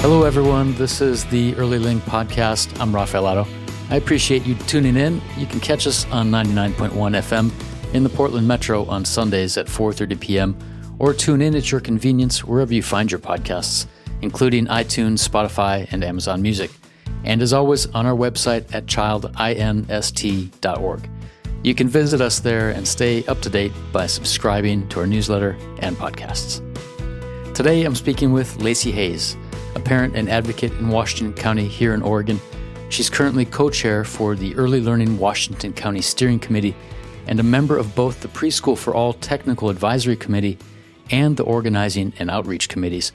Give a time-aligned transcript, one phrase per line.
[0.00, 0.74] Hello, everyone.
[0.76, 2.80] This is the Early Link Podcast.
[2.80, 3.46] I'm Rafael Otto.
[3.90, 5.20] I appreciate you tuning in.
[5.36, 10.18] You can catch us on 99.1 FM in the Portland Metro on Sundays at 4:30
[10.18, 10.56] p.m.
[10.98, 13.84] or tune in at your convenience wherever you find your podcasts,
[14.22, 16.70] including iTunes, Spotify, and Amazon Music.
[17.24, 21.10] And as always, on our website at childinst.org.
[21.62, 25.58] You can visit us there and stay up to date by subscribing to our newsletter
[25.80, 26.62] and podcasts.
[27.54, 29.36] Today, I'm speaking with Lacey Hays
[29.74, 32.40] a parent and advocate in Washington County here in Oregon.
[32.88, 36.74] She's currently co chair for the Early Learning Washington County Steering Committee
[37.26, 40.58] and a member of both the Preschool for All Technical Advisory Committee
[41.10, 43.12] and the Organizing and Outreach Committees.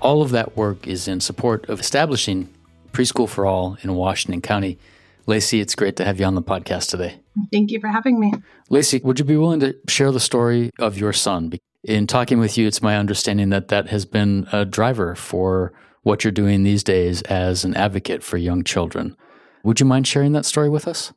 [0.00, 2.48] All of that work is in support of establishing
[2.92, 4.78] Preschool for All in Washington County.
[5.26, 7.20] Lacey, it's great to have you on the podcast today.
[7.52, 8.32] Thank you for having me.
[8.70, 11.52] Lacey, would you be willing to share the story of your son?
[11.84, 15.72] In talking with you, it's my understanding that that has been a driver for
[16.08, 19.14] what you're doing these days as an advocate for young children.
[19.62, 21.12] Would you mind sharing that story with us?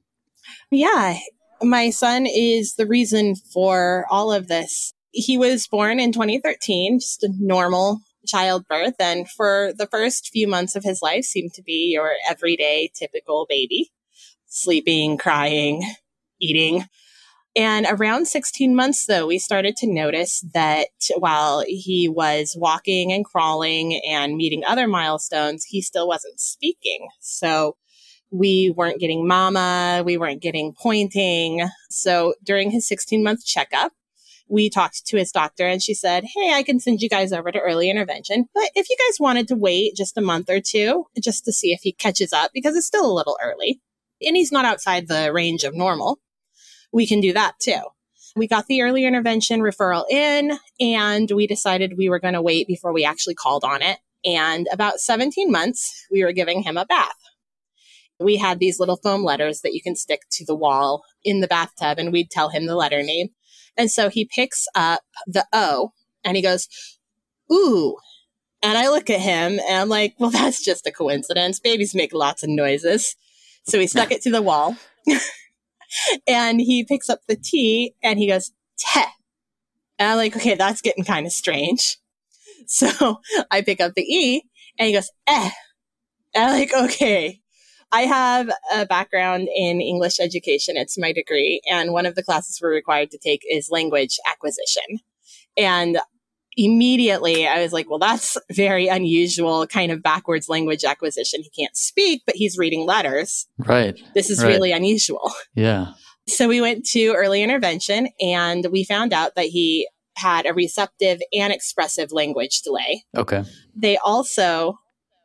[0.69, 1.17] Yeah.
[1.61, 4.93] My son is the reason for all of this.
[5.11, 8.95] He was born in 2013, just a normal childbirth.
[8.99, 13.45] And for the first few months of his life seemed to be your everyday typical
[13.47, 13.93] baby,
[14.47, 15.83] sleeping, crying,
[16.41, 16.83] eating.
[17.55, 23.25] And around 16 months, though, we started to notice that while he was walking and
[23.25, 27.09] crawling and meeting other milestones, he still wasn't speaking.
[27.19, 27.75] So
[28.31, 31.67] we weren't getting mama, we weren't getting pointing.
[31.89, 33.91] So during his 16 month checkup,
[34.47, 37.51] we talked to his doctor and she said, Hey, I can send you guys over
[37.51, 38.45] to early intervention.
[38.53, 41.71] But if you guys wanted to wait just a month or two just to see
[41.71, 43.81] if he catches up, because it's still a little early
[44.21, 46.19] and he's not outside the range of normal,
[46.91, 47.81] we can do that too.
[48.35, 52.67] We got the early intervention referral in and we decided we were going to wait
[52.67, 53.99] before we actually called on it.
[54.23, 57.15] And about 17 months, we were giving him a bath.
[58.19, 61.47] We had these little foam letters that you can stick to the wall in the
[61.47, 63.29] bathtub and we'd tell him the letter name.
[63.75, 65.91] And so he picks up the O
[66.23, 66.67] and he goes,
[67.51, 67.97] Ooh.
[68.63, 71.59] And I look at him and I'm like, well, that's just a coincidence.
[71.59, 73.15] Babies make lots of noises.
[73.63, 74.77] So we stuck it to the wall.
[76.27, 79.01] and he picks up the T and he goes, te.
[79.99, 81.97] And I'm like, okay, that's getting kind of strange.
[82.67, 83.19] So
[83.49, 84.43] I pick up the E
[84.77, 85.49] and he goes, eh.
[86.35, 87.41] And I'm like, okay.
[87.91, 90.77] I have a background in English education.
[90.77, 91.61] It's my degree.
[91.69, 94.99] And one of the classes we're required to take is language acquisition.
[95.57, 95.97] And
[96.57, 101.41] immediately I was like, well, that's very unusual kind of backwards language acquisition.
[101.41, 103.47] He can't speak, but he's reading letters.
[103.57, 103.99] Right.
[104.13, 104.49] This is right.
[104.49, 105.31] really unusual.
[105.55, 105.93] Yeah.
[106.27, 111.19] So we went to early intervention and we found out that he had a receptive
[111.33, 113.03] and expressive language delay.
[113.17, 113.43] Okay.
[113.75, 114.79] They also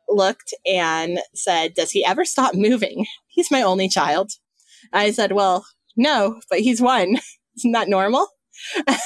[0.09, 3.05] looked and said, Does he ever stop moving?
[3.27, 4.31] He's my only child.
[4.93, 7.17] I said, Well, no, but he's one.
[7.57, 8.27] Isn't that normal?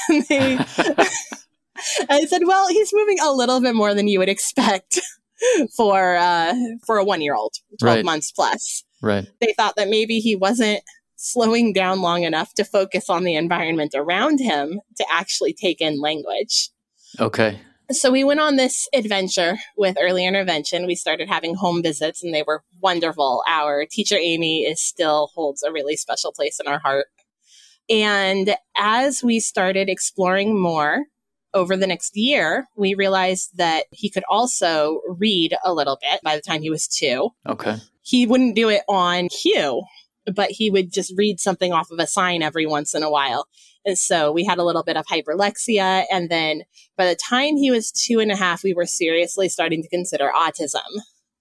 [0.10, 0.58] And they
[2.10, 5.00] I said, well, he's moving a little bit more than you would expect
[5.76, 6.54] for uh,
[6.86, 8.06] for a one year old, twelve right.
[8.06, 8.84] months plus.
[9.02, 9.28] Right.
[9.40, 10.82] They thought that maybe he wasn't
[11.16, 16.00] slowing down long enough to focus on the environment around him to actually take in
[16.00, 16.70] language.
[17.20, 17.60] Okay.
[17.92, 20.88] So we went on this adventure with early intervention.
[20.88, 23.44] We started having home visits and they were wonderful.
[23.48, 27.08] Our teacher Amy is still holds a really special place in our heart.
[27.90, 31.04] And as we started exploring more,
[31.54, 36.36] over the next year, we realized that he could also read a little bit by
[36.36, 37.30] the time he was two.
[37.46, 37.78] Okay.
[38.02, 39.84] He wouldn't do it on cue,
[40.34, 43.48] but he would just read something off of a sign every once in a while.
[43.86, 46.06] And so we had a little bit of hyperlexia.
[46.12, 46.64] And then
[46.98, 50.32] by the time he was two and a half, we were seriously starting to consider
[50.36, 50.82] autism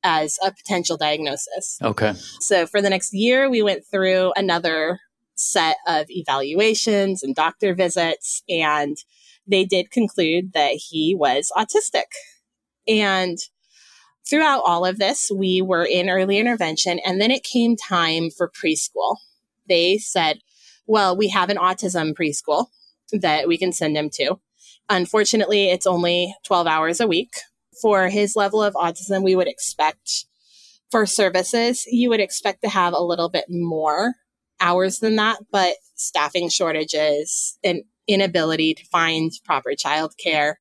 [0.02, 1.78] as a potential diagnosis.
[1.82, 2.14] Okay.
[2.40, 4.98] So for the next year, we went through another
[5.34, 8.96] set of evaluations and doctor visits and
[9.50, 12.04] they did conclude that he was autistic.
[12.86, 13.38] And
[14.28, 18.50] throughout all of this, we were in early intervention, and then it came time for
[18.50, 19.16] preschool.
[19.68, 20.38] They said,
[20.86, 22.66] Well, we have an autism preschool
[23.12, 24.38] that we can send him to.
[24.88, 27.34] Unfortunately, it's only 12 hours a week.
[27.80, 30.26] For his level of autism, we would expect
[30.90, 34.14] for services, you would expect to have a little bit more
[34.60, 40.54] hours than that, but staffing shortages and inability to find proper childcare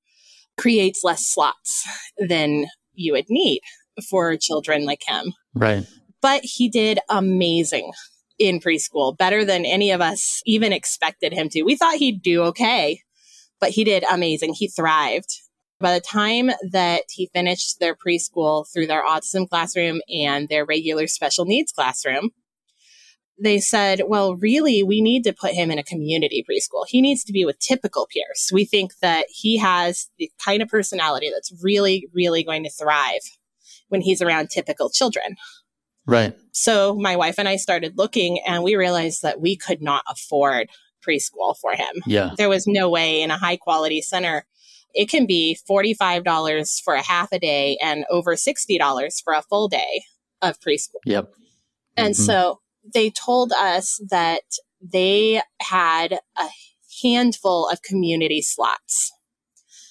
[0.57, 1.88] creates less slots
[2.18, 3.62] than you would need
[4.10, 5.34] for children like him.
[5.54, 5.86] Right.
[6.22, 7.92] But he did amazing
[8.38, 11.63] in preschool, better than any of us even expected him to.
[11.63, 13.01] We thought he'd do okay,
[13.60, 14.54] but he did amazing.
[14.54, 15.30] He thrived.
[15.80, 21.07] By the time that he finished their preschool through their autism classroom and their regular
[21.07, 22.31] special needs classroom,
[23.42, 26.86] they said, well, really, we need to put him in a community preschool.
[26.88, 28.50] He needs to be with typical peers.
[28.54, 33.22] We think that he has the kind of personality that's really, really going to thrive
[33.88, 35.36] when he's around typical children.
[36.06, 36.36] Right.
[36.52, 40.70] So my wife and I started looking and we realized that we could not afford
[41.08, 42.04] preschool for him.
[42.06, 42.32] Yeah.
[42.38, 44.46] There was no way in a high quality center.
[44.94, 49.68] It can be $45 for a half a day and over $60 for a full
[49.68, 50.04] day
[50.42, 51.00] of preschool.
[51.06, 51.32] Yep.
[51.96, 52.26] And Mhm.
[52.26, 52.60] so
[52.94, 54.44] they told us that
[54.82, 56.48] they had a
[57.04, 59.12] handful of community slots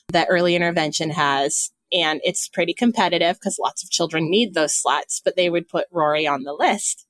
[0.09, 1.71] that early intervention has.
[1.93, 5.87] And it's pretty competitive because lots of children need those slots, but they would put
[5.91, 7.07] Rory on the list.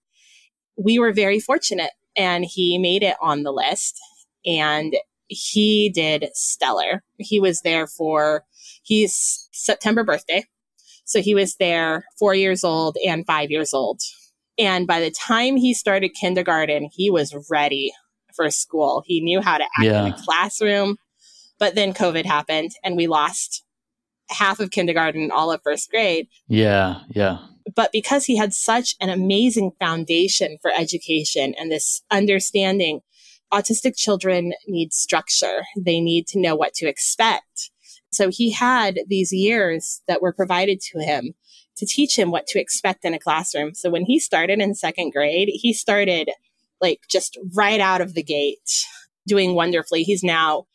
[0.77, 3.99] We were very fortunate and he made it on the list
[4.47, 4.97] and
[5.27, 7.03] he did stellar.
[7.19, 8.45] He was there for,
[8.83, 10.45] he's September birthday.
[11.05, 14.01] So he was there four years old and five years old.
[14.59, 17.93] And by the time he started kindergarten, he was ready
[18.35, 19.03] for school.
[19.07, 20.07] He knew how to act in Yeah.
[20.07, 20.97] a classroom.
[21.59, 23.65] But then COVID happened and we lost
[24.31, 26.29] half of kindergarten and all of first grade.
[26.49, 27.01] Yeah.
[27.11, 27.39] Yeah.
[27.75, 33.01] But because he had such an amazing foundation for education and this understanding,
[33.53, 35.63] autistic children need structure.
[35.77, 37.71] They need to know what to expect.
[38.11, 41.35] So he had these years that were provided to him
[41.79, 43.75] to teach him what to expect in a classroom.
[43.75, 46.31] So when he started in second grade, he started
[46.81, 48.85] like just right out of the gate
[49.27, 50.03] doing wonderfully.
[50.05, 50.67] He's now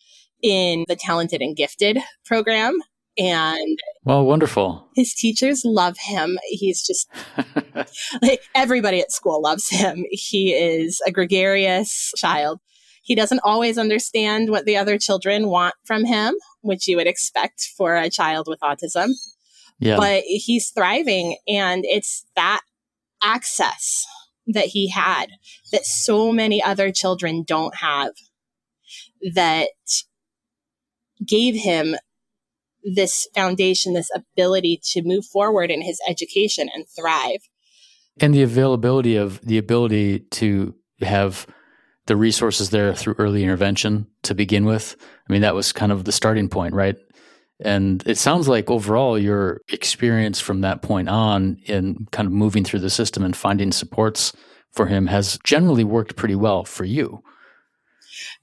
[0.41, 2.77] in the talented and gifted program
[3.17, 4.87] and Well, wonderful.
[4.95, 6.37] his teachers love him.
[6.47, 7.07] He's just
[8.21, 10.05] like everybody at school loves him.
[10.09, 12.59] He is a gregarious child.
[13.03, 17.69] He doesn't always understand what the other children want from him, which you would expect
[17.77, 19.09] for a child with autism,
[19.85, 19.97] yeah.
[19.97, 22.61] but he's thriving and it's that
[23.21, 24.05] access
[24.47, 25.27] that he had
[25.71, 28.11] that so many other children don't have
[29.33, 29.69] that
[31.25, 31.95] gave him
[32.83, 37.47] this foundation, this ability to move forward in his education and thrive.
[38.19, 41.47] and the availability of the ability to have
[42.05, 44.95] the resources there through early intervention to begin with.
[45.27, 46.97] I mean, that was kind of the starting point, right?
[47.59, 52.63] And it sounds like overall your experience from that point on in kind of moving
[52.63, 54.33] through the system and finding supports
[54.71, 57.23] for him has generally worked pretty well for you.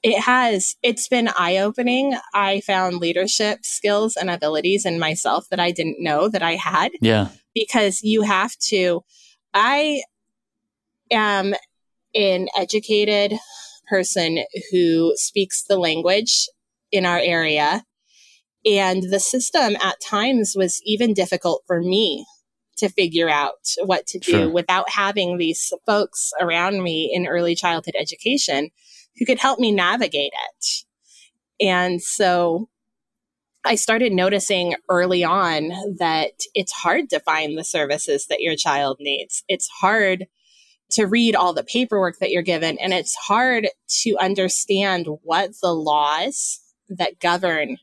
[0.03, 2.17] It has, it's been eye opening.
[2.35, 6.93] I found leadership skills and abilities in myself that I didn't know that I had
[7.01, 7.29] Yeah.
[7.55, 9.03] because you have to.
[9.53, 10.03] I
[11.11, 11.55] am
[12.15, 13.35] an educated
[13.89, 14.39] person
[14.71, 16.49] who speaks the language
[16.93, 17.85] in our area.
[18.65, 22.27] And the system at times was even difficult for me
[22.77, 24.51] to figure out what to do Sure.
[24.51, 28.71] without having these folks around me in early childhood education
[29.19, 30.85] who could help me navigate it.
[31.61, 32.69] And so
[33.65, 35.69] I started noticing early on
[35.99, 39.45] that it's hard to find the services that your child needs.
[39.49, 40.27] It's hard
[40.93, 43.69] to read all the paperwork that you're given, and it's hard
[44.03, 47.77] to understand what the laws that govern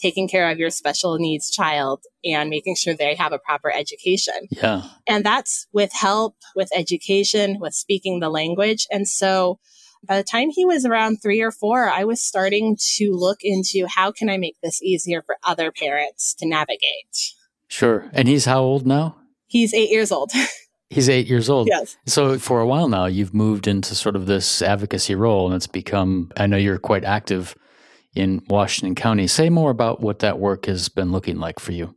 [0.00, 4.34] taking care of your special needs child and making sure they have a proper education.
[4.50, 4.82] Yeah.
[5.06, 8.86] And that's with help, with education, with speaking the language.
[8.90, 9.58] And so
[10.06, 13.86] by the time he was around three or four, I was starting to look into
[13.88, 17.34] how can I make this easier for other parents to navigate.
[17.68, 18.10] Sure.
[18.12, 19.16] And he's how old now?
[19.46, 20.32] He's eight years old.
[20.90, 21.66] He's eight years old.
[21.66, 21.96] yes.
[22.06, 25.66] So for a while now, you've moved into sort of this advocacy role, and it's
[25.66, 26.30] become.
[26.36, 27.56] I know you're quite active
[28.14, 29.26] in Washington County.
[29.26, 31.96] Say more about what that work has been looking like for you.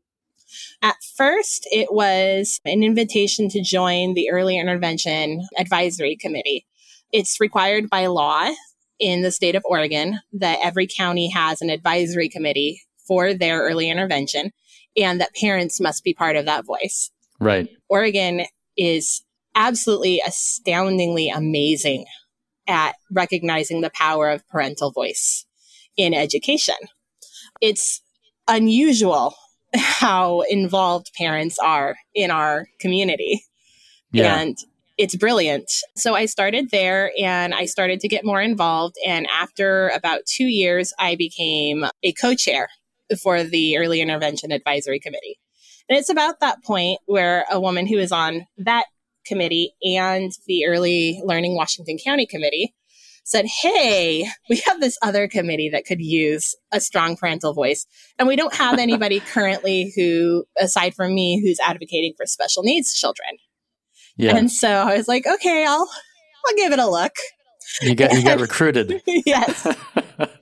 [0.81, 6.65] At first, it was an invitation to join the Early Intervention Advisory Committee.
[7.12, 8.50] It's required by law
[9.00, 13.89] in the state of Oregon that every county has an advisory committee for their early
[13.89, 14.51] intervention
[14.95, 17.12] and that parents must be part of that voice.
[17.39, 17.69] Right.
[17.88, 18.45] Oregon
[18.77, 19.24] is
[19.55, 22.05] absolutely astoundingly amazing
[22.67, 25.47] at recognizing the power of parental voice
[25.98, 26.75] in education.
[27.62, 28.01] It's
[28.48, 29.36] unusual
[29.75, 33.44] how involved parents are in our community.
[34.12, 34.39] Yeah.
[34.39, 34.58] And
[34.98, 35.70] it's brilliant.
[35.96, 38.96] So I started there and I started to get more involved.
[39.06, 42.70] And after about two years, I became a co chair
[43.22, 45.39] for the Early Intervention Advisory Committee.
[45.89, 48.86] And it's about that point where a woman who is on that
[49.25, 52.74] committee and the Early Learning Washington County Committee
[53.27, 57.86] said, Hey, we have this other committee that could use a strong parental voice.
[58.17, 62.93] And we don't have anybody currently who, aside from me, who's advocating for special needs
[62.93, 63.27] children.
[64.15, 64.38] Yeah.
[64.38, 65.89] And so I was like, okay, I'll,
[66.48, 67.12] I'll give it a look.
[67.81, 69.01] You got, you got recruited.
[69.05, 69.67] yes.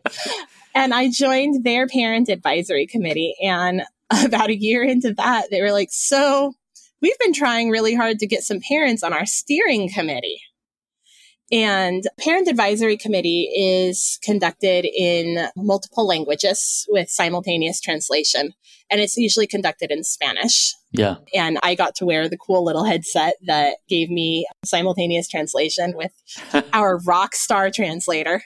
[0.76, 3.34] and I joined their parent advisory committee.
[3.42, 6.54] And about a year into that, they were like, so
[7.02, 10.40] we've been trying really hard to get some parents on our steering committee.
[11.52, 18.54] And Parent Advisory Committee is conducted in multiple languages with simultaneous translation.
[18.90, 20.74] And it's usually conducted in Spanish.
[20.92, 21.16] Yeah.
[21.34, 26.12] And I got to wear the cool little headset that gave me simultaneous translation with
[26.74, 28.44] our rock star translator.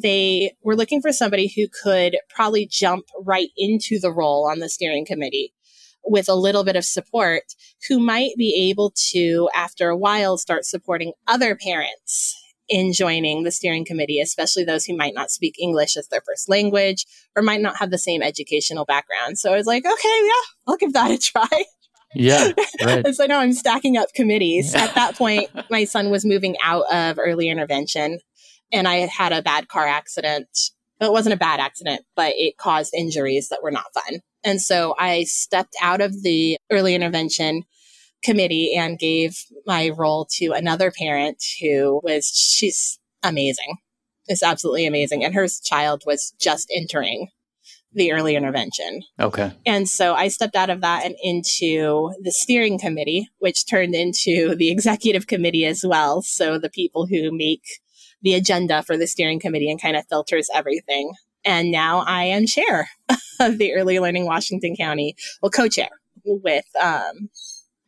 [0.00, 4.68] They were looking for somebody who could probably jump right into the role on the
[4.68, 5.52] steering committee
[6.04, 7.42] with a little bit of support
[7.88, 13.50] who might be able to, after a while, start supporting other parents in joining the
[13.50, 17.06] steering committee, especially those who might not speak English as their first language
[17.36, 19.38] or might not have the same educational background.
[19.38, 20.32] So I was like, okay, yeah,
[20.66, 21.64] I'll give that a try.
[22.14, 22.52] Yeah.
[22.82, 23.06] Right.
[23.14, 24.74] so now I'm stacking up committees.
[24.74, 28.20] At that point, my son was moving out of early intervention
[28.72, 30.48] and I had a bad car accident.
[31.00, 34.20] It wasn't a bad accident, but it caused injuries that were not fun.
[34.44, 37.64] And so I stepped out of the early intervention
[38.22, 39.36] committee and gave
[39.66, 43.78] my role to another parent who was, she's amazing.
[44.26, 45.24] It's absolutely amazing.
[45.24, 47.28] And her child was just entering
[47.92, 49.02] the early intervention.
[49.20, 49.52] Okay.
[49.64, 54.54] And so I stepped out of that and into the steering committee, which turned into
[54.56, 56.20] the executive committee as well.
[56.22, 57.62] So the people who make
[58.22, 61.12] the agenda for the steering committee and kind of filters everything.
[61.44, 62.88] And now I am chair
[63.40, 65.90] of the Early Learning Washington County, well, co chair
[66.24, 67.28] with um,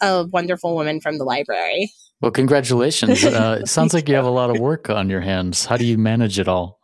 [0.01, 1.91] a wonderful woman from the library.
[2.21, 3.25] Well, congratulations.
[3.25, 5.67] Uh, it sounds like you have a lot of work on your hands.
[5.67, 6.81] How do you manage it all?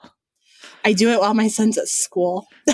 [0.84, 2.46] I do it while my son's at school.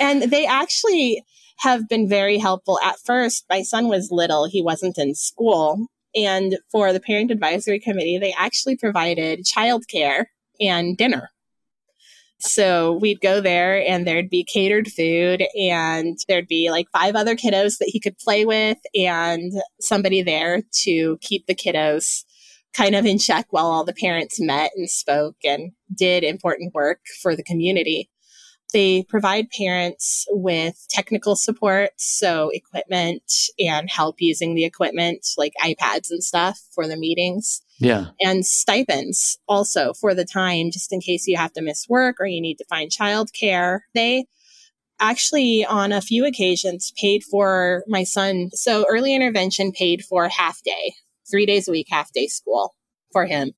[0.00, 1.24] and they actually
[1.58, 2.78] have been very helpful.
[2.82, 5.86] At first, my son was little, he wasn't in school.
[6.14, 10.26] And for the parent advisory committee, they actually provided childcare
[10.60, 11.30] and dinner
[12.38, 17.36] so we'd go there and there'd be catered food and there'd be like five other
[17.36, 22.24] kiddos that he could play with and somebody there to keep the kiddos
[22.74, 26.98] kind of in check while all the parents met and spoke and did important work
[27.22, 28.10] for the community.
[28.74, 33.22] They provide parents with technical support, so equipment
[33.56, 37.62] and help using the equipment like iPads and stuff for the meetings.
[37.78, 38.06] Yeah.
[38.20, 42.26] And stipends also for the time, just in case you have to miss work or
[42.26, 43.82] you need to find childcare.
[43.94, 44.26] They
[44.98, 48.50] actually, on a few occasions, paid for my son.
[48.54, 50.94] So early intervention paid for half day,
[51.30, 52.74] three days a week, half day school
[53.12, 53.52] for him.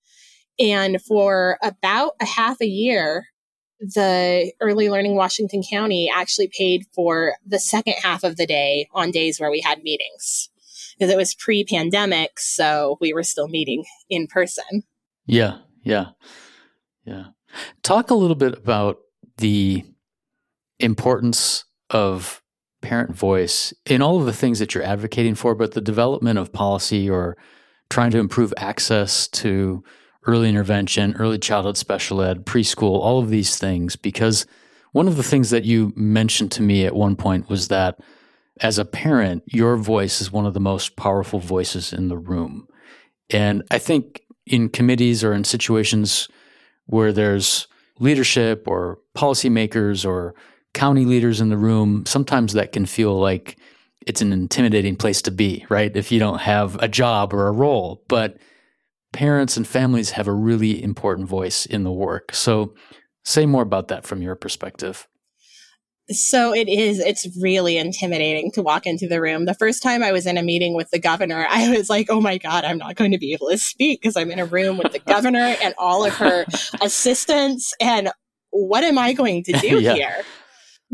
[0.59, 3.29] And for about a half a year,
[3.81, 9.11] the early learning Washington County actually paid for the second half of the day on
[9.11, 10.49] days where we had meetings
[10.99, 12.39] because it was pre pandemic.
[12.41, 14.83] So we were still meeting in person.
[15.27, 15.59] Yeah.
[15.83, 16.07] Yeah.
[17.05, 17.27] Yeah.
[17.83, 18.99] Talk a little bit about
[19.39, 19.85] the
[20.79, 22.43] importance of
[22.83, 26.53] parent voice in all of the things that you're advocating for, but the development of
[26.53, 27.37] policy or
[27.89, 29.83] trying to improve access to
[30.27, 33.97] early intervention, early childhood special ed, preschool, all of these things.
[33.97, 34.47] Because
[34.93, 37.99] one of the things that you mentioned to me at one point was that
[38.61, 42.67] as a parent, your voice is one of the most powerful voices in the room.
[43.31, 46.29] And I think in committees or in situations
[46.87, 47.67] where there's
[47.99, 50.35] leadership or policymakers or
[50.73, 53.59] county leaders in the room, sometimes that can feel like
[54.07, 55.95] it's an intimidating place to be, right?
[55.97, 58.03] If you don't have a job or a role.
[58.09, 58.39] But
[59.17, 62.35] parents and families have a really important voice in the work.
[62.35, 62.75] So,
[63.25, 65.09] say more about that from your perspective.
[66.11, 69.47] So it is, it's really intimidating to walk into the room.
[69.47, 72.21] The first time I was in a meeting with the governor, I was like, oh
[72.21, 74.77] my God, I'm not going to be able to speak because I'm in a room
[74.77, 76.45] with the governor and all of her
[76.81, 77.73] assistants.
[77.81, 78.11] And
[78.51, 79.95] what am I going to do yeah.
[79.95, 80.25] here?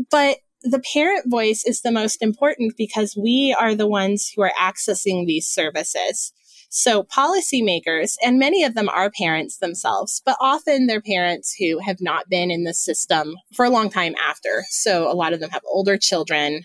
[0.09, 4.53] But the parent voice is the most important because we are the ones who are
[4.59, 6.33] accessing these services.
[6.75, 12.01] So policymakers, and many of them are parents themselves, but often they're parents who have
[12.01, 14.65] not been in the system for a long time after.
[14.69, 16.63] So a lot of them have older children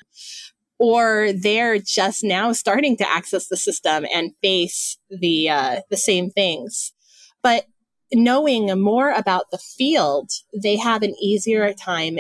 [0.79, 6.31] or they're just now starting to access the system and face the uh, the same
[6.31, 6.95] things.
[7.43, 7.67] But
[8.11, 12.17] knowing more about the field, they have an easier time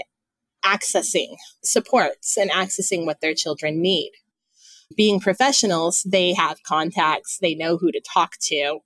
[0.62, 4.10] accessing supports and accessing what their children need
[4.96, 8.80] being professionals, they have contacts, they know who to talk to.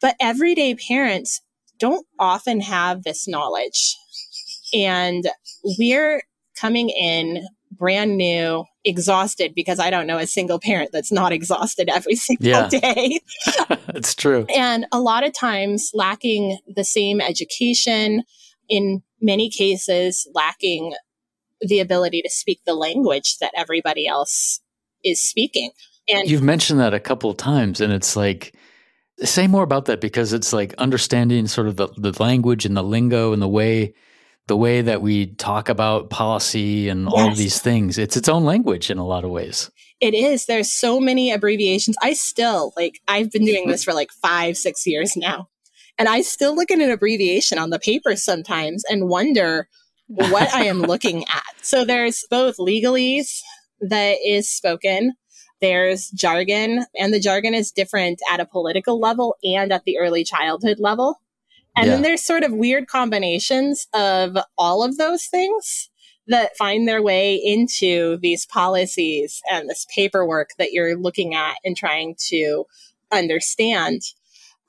[0.00, 1.40] But everyday parents
[1.78, 3.96] don't often have this knowledge.
[4.72, 5.28] And
[5.78, 6.22] we're
[6.56, 11.88] coming in brand new, exhausted because I don't know a single parent that's not exhausted
[11.88, 12.68] every single yeah.
[12.68, 13.20] day.
[13.88, 14.46] it's true.
[14.54, 18.24] And a lot of times lacking the same education,
[18.68, 20.94] in many cases, lacking
[21.60, 24.60] the ability to speak the language that everybody else
[25.04, 25.70] is speaking.
[26.08, 28.54] And you've mentioned that a couple of times, and it's like,
[29.20, 32.82] say more about that because it's like understanding sort of the, the language and the
[32.82, 33.94] lingo and the way
[34.46, 37.12] the way that we talk about policy and yes.
[37.14, 37.98] all these things.
[37.98, 39.70] It's its own language in a lot of ways.
[40.00, 40.46] It is.
[40.46, 41.96] There's so many abbreviations.
[42.02, 45.48] I still like I've been doing this for like five, six years now.
[45.98, 49.68] And I still look at an abbreviation on the paper sometimes and wonder
[50.06, 51.42] what I am looking at.
[51.60, 53.40] So there's both legalese
[53.80, 55.14] that is spoken.
[55.60, 60.24] There's jargon, and the jargon is different at a political level and at the early
[60.24, 61.20] childhood level.
[61.76, 61.94] And yeah.
[61.94, 65.90] then there's sort of weird combinations of all of those things
[66.28, 71.76] that find their way into these policies and this paperwork that you're looking at and
[71.76, 72.64] trying to
[73.10, 74.02] understand.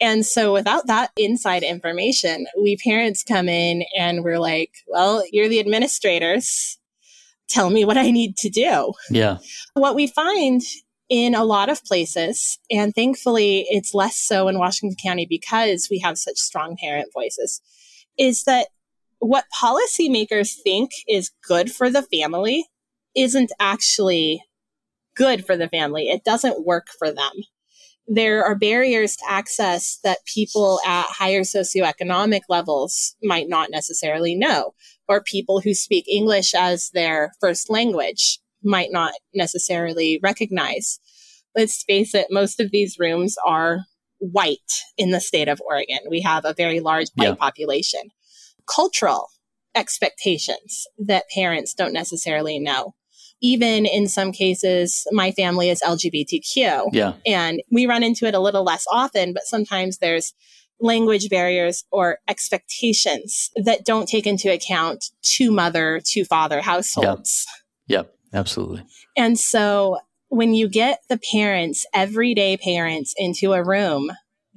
[0.02, 5.50] And so without that inside information, we parents come in and we're like, well, you're
[5.50, 6.79] the administrators.
[7.50, 8.94] Tell me what I need to do.
[9.10, 9.38] Yeah.
[9.74, 10.62] What we find
[11.10, 16.00] in a lot of places, and thankfully it's less so in Washington County because we
[16.00, 17.62] have such strong parent voices,
[18.18, 18.68] is that
[19.18, 22.66] what policymakers think is good for the family
[23.16, 24.44] isn't actually
[25.16, 26.10] good for the family.
[26.10, 27.32] It doesn't work for them
[28.10, 34.74] there are barriers to access that people at higher socioeconomic levels might not necessarily know,
[35.10, 41.00] or people who speak English as their first language might not necessarily recognize.
[41.56, 43.80] Let's face it, most of these rooms are
[44.20, 46.00] white in the state of Oregon.
[46.10, 47.36] We have a very large white yeah.
[47.36, 48.02] population.
[48.74, 49.30] Cultural
[49.76, 52.94] expectations that parents don't necessarily know
[53.42, 56.90] even in some cases, my family is LGBTQ.
[56.92, 57.14] Yeah.
[57.26, 60.34] And we run into it a little less often, but sometimes there's
[60.80, 67.46] language barriers or expectations that don't take into account two mother, two father households.
[67.88, 68.84] Yep, yep absolutely.
[69.18, 74.12] And so when you get the parents, everyday parents, into a room,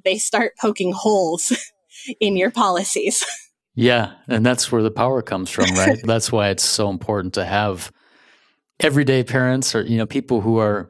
[0.04, 1.52] they start poking holes
[2.20, 3.24] in your policies.
[3.74, 5.98] Yeah, and that's where the power comes from, right?
[6.04, 7.90] that's why it's so important to have
[8.80, 10.88] everyday parents or you know people who are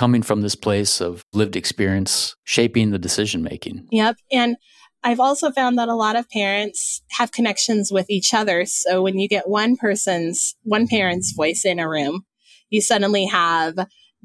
[0.00, 3.86] coming from this place of lived experience shaping the decision making.
[3.90, 4.16] Yep.
[4.32, 4.56] And
[5.02, 8.64] I've also found that a lot of parents have connections with each other.
[8.64, 12.22] So when you get one person's, one parent's voice in a room,
[12.70, 13.76] you suddenly have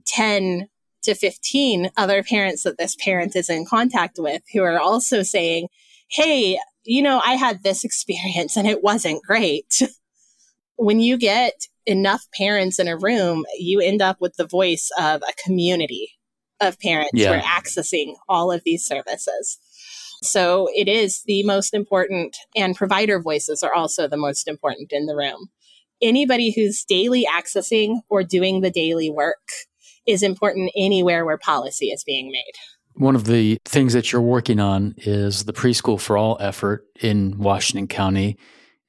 [0.08, 0.70] 10
[1.04, 5.68] to 15 other parents that this parent is in contact with who are also saying,
[6.10, 9.82] Hey, you know, I had this experience and it wasn't great.
[10.78, 15.22] when you get enough parents in a room, you end up with the voice of
[15.22, 16.12] a community
[16.60, 17.28] of parents yeah.
[17.28, 19.60] who are accessing all of these services.
[20.24, 25.06] So it is the most important, and provider voices are also the most important in
[25.06, 25.50] the room.
[26.02, 29.48] Anybody who's daily accessing or doing the daily work
[30.06, 32.54] is important anywhere where policy is being made.
[32.94, 37.38] One of the things that you're working on is the Preschool for All effort in
[37.38, 38.38] Washington County.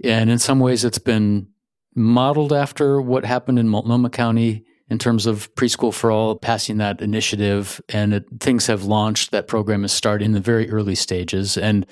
[0.05, 1.49] And in some ways, it's been
[1.97, 7.01] modeled after what happened in Multnomah County in terms of preschool for all, passing that
[7.01, 9.33] initiative, and it, things have launched.
[9.33, 11.87] That program is starting in the very early stages, and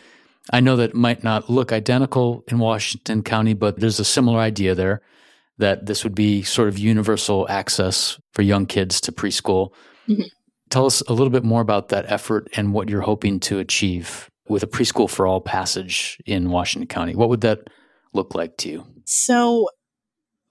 [0.53, 4.75] I know that might not look identical in Washington County, but there's a similar idea
[4.75, 5.01] there
[5.59, 9.71] that this would be sort of universal access for young kids to preschool.
[10.09, 10.23] Mm-hmm.
[10.71, 14.29] Tell us a little bit more about that effort and what you're hoping to achieve
[14.49, 17.15] with a preschool for all passage in Washington County.
[17.15, 17.71] What would that
[18.13, 18.87] look like to you?
[19.07, 19.69] So,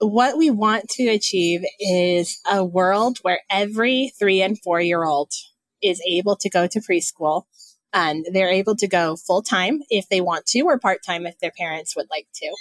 [0.06, 5.32] what we want to achieve is a world where every three and four year old
[5.82, 7.44] is able to go to preschool
[7.92, 11.38] and they're able to go full time if they want to or part time if
[11.38, 12.54] their parents would like to.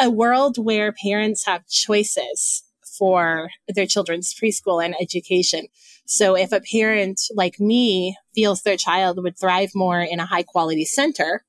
[0.00, 2.64] A world where parents have choices
[2.98, 5.68] for their children's preschool and education.
[6.06, 10.42] So if a parent like me feels their child would thrive more in a high
[10.42, 11.44] quality center,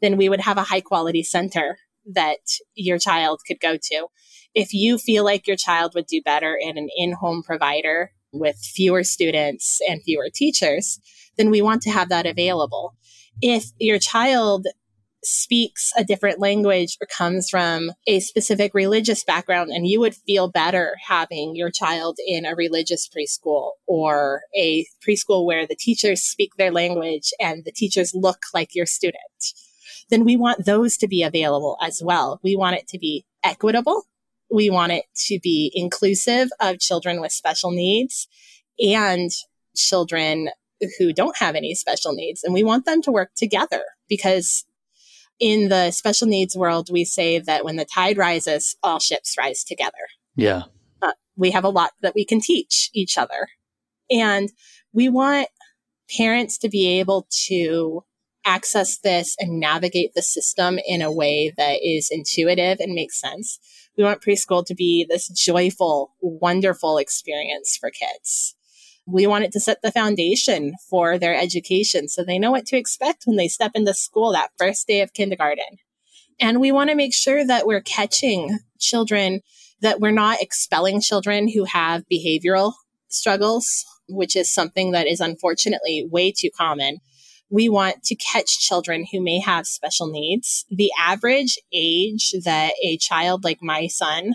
[0.00, 1.78] then we would have a high quality center
[2.14, 2.40] that
[2.74, 4.06] your child could go to
[4.54, 9.04] if you feel like your child would do better in an in-home provider with fewer
[9.04, 10.98] students and fewer teachers,
[11.36, 12.94] then we want to have that available.
[13.40, 14.66] If your child
[15.24, 20.50] speaks a different language or comes from a specific religious background and you would feel
[20.50, 26.50] better having your child in a religious preschool or a preschool where the teachers speak
[26.56, 29.22] their language and the teachers look like your student
[30.10, 34.02] then we want those to be available as well we want it to be equitable
[34.52, 38.28] we want it to be inclusive of children with special needs
[38.78, 39.30] and
[39.74, 40.50] children
[40.98, 44.64] who don't have any special needs and we want them to work together because
[45.42, 49.64] in the special needs world, we say that when the tide rises, all ships rise
[49.64, 49.92] together.
[50.36, 50.62] Yeah.
[51.02, 53.48] Uh, we have a lot that we can teach each other.
[54.08, 54.52] And
[54.92, 55.48] we want
[56.16, 58.04] parents to be able to
[58.44, 63.58] access this and navigate the system in a way that is intuitive and makes sense.
[63.96, 68.54] We want preschool to be this joyful, wonderful experience for kids.
[69.06, 72.76] We want it to set the foundation for their education so they know what to
[72.76, 75.78] expect when they step into school that first day of kindergarten.
[76.40, 79.40] And we want to make sure that we're catching children,
[79.80, 82.72] that we're not expelling children who have behavioral
[83.08, 86.98] struggles, which is something that is unfortunately way too common.
[87.52, 90.64] We want to catch children who may have special needs.
[90.70, 94.34] The average age that a child like my son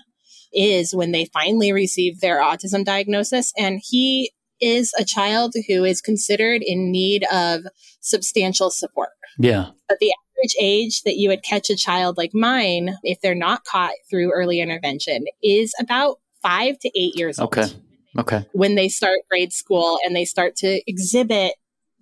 [0.54, 3.52] is when they finally receive their autism diagnosis.
[3.58, 7.62] And he is a child who is considered in need of
[8.02, 9.10] substantial support.
[9.40, 9.70] Yeah.
[9.90, 13.66] But the average age that you would catch a child like mine, if they're not
[13.66, 17.62] caught through early intervention, is about five to eight years okay.
[17.62, 17.72] old.
[17.72, 17.82] Okay.
[18.20, 18.46] Okay.
[18.54, 21.54] When they start grade school and they start to exhibit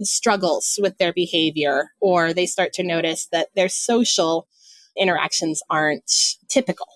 [0.02, 4.48] struggles with their behavior, or they start to notice that their social
[4.98, 6.12] interactions aren't
[6.50, 6.88] typical.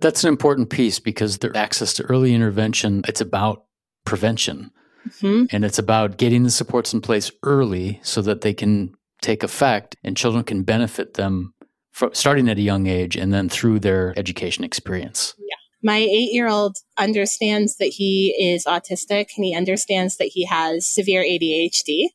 [0.00, 3.64] That's an important piece because the access to early intervention, it's about
[4.04, 4.70] prevention.
[5.08, 5.46] Mm-hmm.
[5.50, 9.96] And it's about getting the supports in place early so that they can take effect
[10.04, 11.54] and children can benefit them
[11.92, 15.34] from starting at a young age and then through their education experience.
[15.38, 15.56] Yeah.
[15.82, 20.88] My eight year old understands that he is autistic and he understands that he has
[20.88, 22.08] severe ADHD.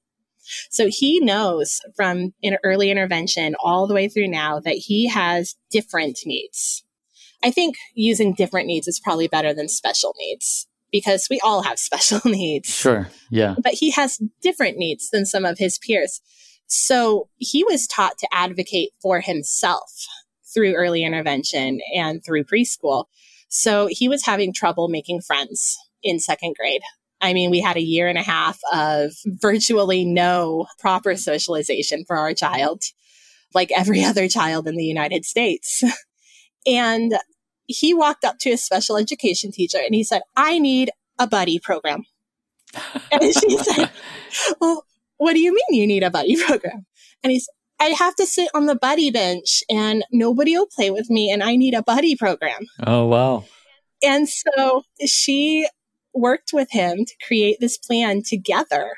[0.70, 5.56] So he knows from an early intervention all the way through now that he has
[5.72, 6.84] different needs.
[7.44, 11.80] I think using different needs is probably better than special needs because we all have
[11.80, 12.70] special needs.
[12.70, 13.10] Sure.
[13.30, 13.56] Yeah.
[13.62, 16.22] But he has different needs than some of his peers.
[16.68, 20.08] So he was taught to advocate for himself
[20.54, 23.06] through early intervention and through preschool.
[23.50, 26.82] So he was having trouble making friends in second grade.
[27.24, 32.18] I mean, we had a year and a half of virtually no proper socialization for
[32.18, 32.84] our child,
[33.54, 35.84] like every other child in the United States.
[36.68, 37.14] and
[37.66, 41.60] he walked up to a special education teacher and he said, I need a buddy
[41.60, 42.04] program.
[43.12, 43.90] and she said,
[44.60, 46.86] Well, what do you mean you need a buddy program?
[47.24, 47.48] And he's,
[47.80, 51.42] I have to sit on the buddy bench and nobody will play with me and
[51.42, 52.66] I need a buddy program.
[52.86, 53.46] Oh, wow.
[54.04, 55.66] And so she
[56.14, 58.96] worked with him to create this plan together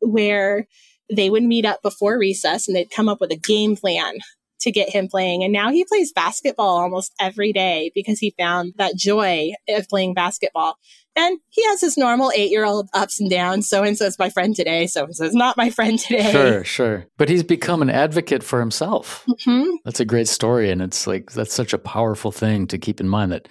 [0.00, 0.66] where
[1.14, 4.18] they would meet up before recess and they'd come up with a game plan
[4.60, 5.44] to get him playing.
[5.44, 10.14] And now he plays basketball almost every day because he found that joy of playing
[10.14, 10.76] basketball.
[11.14, 13.68] And he has his normal eight year old ups and downs.
[13.68, 14.86] So and so is my friend today.
[14.86, 16.30] So and so is not my friend today.
[16.32, 17.06] Sure, sure.
[17.16, 19.24] But he's become an advocate for himself.
[19.28, 19.70] Mm-hmm.
[19.84, 20.70] That's a great story.
[20.70, 23.48] And it's like, that's such a powerful thing to keep in mind that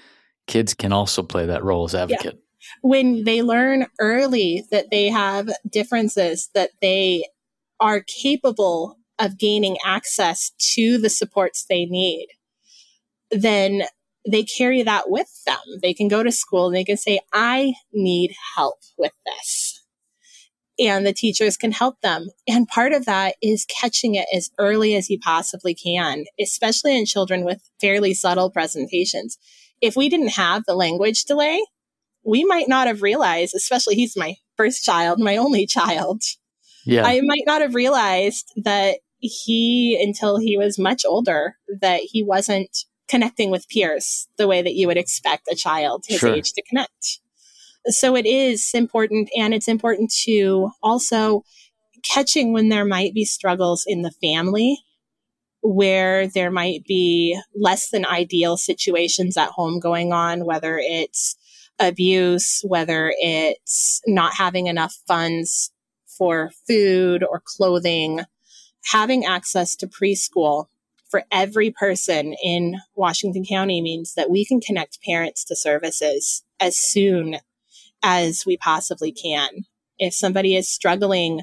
[0.47, 2.35] kids can also play that role as advocate.
[2.35, 2.46] Yeah.
[2.81, 7.25] When they learn early that they have differences, that they
[7.79, 12.27] are capable of gaining access to the supports they need,
[13.31, 13.83] then
[14.29, 15.57] they carry that with them.
[15.81, 19.83] They can go to school and they can say, I need help with this.
[20.79, 22.27] And the teachers can help them.
[22.47, 27.05] And part of that is catching it as early as you possibly can, especially in
[27.05, 29.39] children with fairly subtle presentations.
[29.81, 31.63] If we didn't have the language delay,
[32.27, 36.21] we might not have realized, especially he's my first child, my only child.
[36.85, 37.05] Yeah.
[37.05, 42.85] I might not have realized that he, until he was much older, that he wasn't
[43.07, 46.33] connecting with peers the way that you would expect a child his sure.
[46.33, 47.19] age to connect.
[47.85, 51.45] So it is important, and it's important to also
[52.03, 54.77] catching when there might be struggles in the family
[55.61, 61.37] where there might be less than ideal situations at home going on, whether it's
[61.79, 65.71] abuse, whether it's not having enough funds
[66.05, 68.21] for food or clothing,
[68.85, 70.65] having access to preschool
[71.09, 76.77] for every person in Washington County means that we can connect parents to services as
[76.77, 77.37] soon
[78.03, 79.65] as we possibly can.
[79.99, 81.41] If somebody is struggling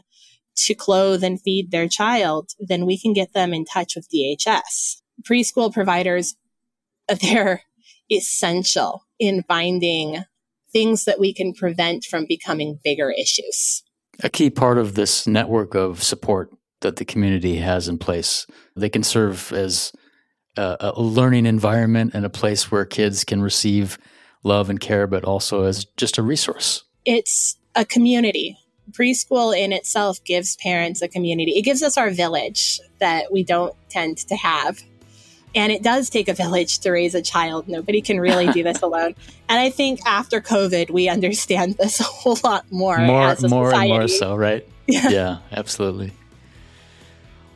[0.57, 5.01] to clothe and feed their child, then we can get them in touch with DHS.
[5.23, 6.37] Preschool providers,
[7.21, 7.63] they're
[8.11, 10.25] essential in finding
[10.73, 13.83] things that we can prevent from becoming bigger issues.
[14.23, 18.89] A key part of this network of support that the community has in place, they
[18.89, 19.93] can serve as
[20.57, 23.99] a, a learning environment and a place where kids can receive
[24.43, 26.85] love and care, but also as just a resource.
[27.05, 28.59] It's a community.
[28.91, 31.53] Preschool in itself gives parents a community.
[31.53, 34.83] It gives us our village that we don't tend to have.
[35.55, 37.69] And it does take a village to raise a child.
[37.69, 39.15] Nobody can really do this alone.
[39.49, 42.99] And I think after COVID, we understand this a whole lot more.
[42.99, 44.67] More, more and more so, right?
[44.87, 45.09] Yeah.
[45.09, 46.13] yeah, absolutely.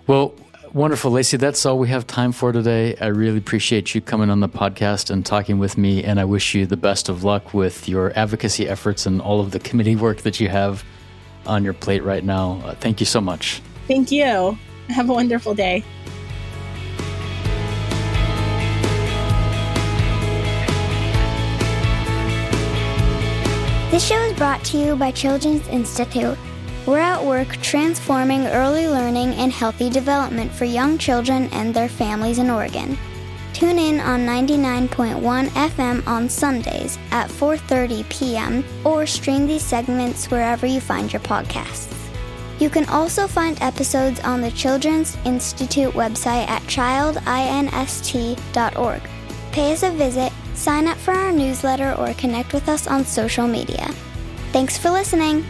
[0.06, 0.34] Well,
[0.72, 1.36] wonderful, Lacey.
[1.36, 2.96] That's all we have time for today.
[2.96, 6.02] I really appreciate you coming on the podcast and talking with me.
[6.02, 9.50] And I wish you the best of luck with your advocacy efforts and all of
[9.50, 10.84] the committee work that you have
[11.46, 12.62] on your plate right now.
[12.64, 13.60] Uh, thank you so much.
[13.86, 14.56] Thank you.
[14.88, 15.84] Have a wonderful day.
[23.90, 26.36] This show is brought to you by Children's Institute.
[26.84, 32.36] We're at work transforming early learning and healthy development for young children and their families
[32.36, 32.98] in Oregon.
[33.54, 38.62] Tune in on 99.1 FM on Sundays at 4:30 p.m.
[38.84, 41.90] or stream these segments wherever you find your podcasts.
[42.60, 49.00] You can also find episodes on the Children's Institute website at childinst.org.
[49.50, 53.46] Pay us a visit sign up for our newsletter, or connect with us on social
[53.46, 53.86] media.
[54.52, 55.44] Thanks for listening.